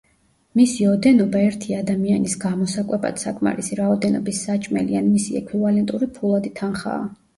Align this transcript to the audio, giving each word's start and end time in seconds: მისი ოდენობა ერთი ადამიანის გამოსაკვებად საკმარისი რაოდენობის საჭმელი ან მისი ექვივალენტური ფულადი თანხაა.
მისი 0.59 0.85
ოდენობა 0.91 1.41
ერთი 1.49 1.75
ადამიანის 1.79 2.33
გამოსაკვებად 2.45 3.21
საკმარისი 3.25 3.77
რაოდენობის 3.83 4.41
საჭმელი 4.49 4.99
ან 5.03 5.07
მისი 5.19 5.39
ექვივალენტური 5.43 6.09
ფულადი 6.17 6.55
თანხაა. 6.63 7.07